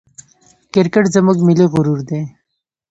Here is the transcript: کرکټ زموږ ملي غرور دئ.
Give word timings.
کرکټ 0.73 1.05
زموږ 1.15 1.37
ملي 1.47 1.65
غرور 1.73 1.99
دئ. 2.09 2.23